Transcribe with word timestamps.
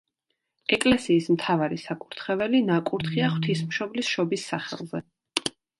ეკლესიის 0.77 1.27
მთავარი 1.35 1.77
საკურთხეველი 1.83 2.63
ნაკურთხია 2.73 3.31
ღვთისმშობლის 3.35 4.15
შობის 4.17 4.53
სახელზე. 4.55 5.09